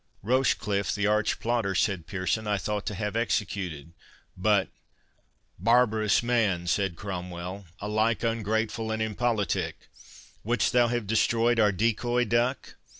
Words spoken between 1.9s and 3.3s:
Pearson, "I thought to have